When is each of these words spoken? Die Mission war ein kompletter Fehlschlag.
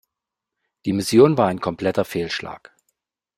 Die 0.85 0.93
Mission 0.93 1.37
war 1.37 1.47
ein 1.49 1.61
kompletter 1.61 2.05
Fehlschlag. 2.05 2.75